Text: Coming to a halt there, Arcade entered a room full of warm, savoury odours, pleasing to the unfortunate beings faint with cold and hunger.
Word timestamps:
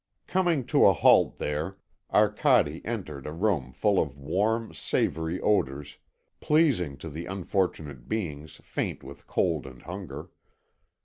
Coming 0.25 0.65
to 0.65 0.87
a 0.87 0.93
halt 0.93 1.37
there, 1.37 1.77
Arcade 2.11 2.81
entered 2.83 3.27
a 3.27 3.31
room 3.31 3.71
full 3.71 3.99
of 4.01 4.17
warm, 4.17 4.73
savoury 4.73 5.39
odours, 5.39 5.99
pleasing 6.39 6.97
to 6.97 7.09
the 7.11 7.27
unfortunate 7.27 8.09
beings 8.09 8.55
faint 8.63 9.03
with 9.03 9.27
cold 9.27 9.67
and 9.67 9.83
hunger. 9.83 10.29